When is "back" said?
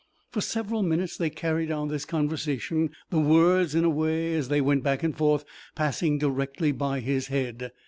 4.81-5.03